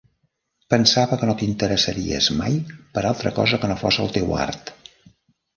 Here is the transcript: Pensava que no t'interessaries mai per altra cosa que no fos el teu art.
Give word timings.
Pensava 0.73 1.17
que 1.19 1.27
no 1.31 1.35
t'interessaries 1.41 2.31
mai 2.39 2.57
per 2.97 3.05
altra 3.11 3.33
cosa 3.39 3.63
que 3.65 3.73
no 3.73 3.79
fos 3.85 4.03
el 4.07 4.11
teu 4.17 4.37
art. 4.51 4.77